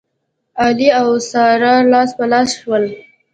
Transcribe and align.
علي 0.63 0.89
او 0.99 1.07
ساره 1.29 1.73
لاس 1.91 2.09
په 2.17 2.25
لاس 2.31 2.49
شول. 2.59 2.83